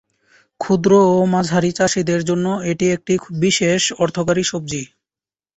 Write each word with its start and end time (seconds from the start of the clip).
ক্ষুদ্র 0.61 0.91
ও 1.11 1.27
মাঝারি 1.33 1.71
চাষীদের 1.73 2.21
জন্য 2.29 2.45
এটি 2.71 2.85
একটি 2.95 3.13
বিশেষ 3.41 3.81
অর্থকরী 4.03 4.43
সবজি। 4.43 4.83